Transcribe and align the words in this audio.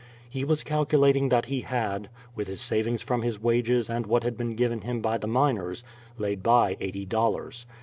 He 0.27 0.43
was 0.43 0.63
calculating 0.63 1.29
that 1.29 1.45
he 1.45 1.61
had, 1.61 2.09
with 2.35 2.47
his 2.47 2.59
savings 2.59 3.03
from 3.03 3.21
his 3.21 3.39
wages 3.39 3.87
and 3.87 4.07
what 4.07 4.23
had 4.23 4.35
been 4.35 4.55
given 4.55 4.81
him 4.81 4.99
by 4.99 5.19
the 5.19 5.27
miners, 5.27 5.83
laid 6.17 6.41
by 6.41 6.75
eighty 6.79 7.05
dollars. 7.05 7.67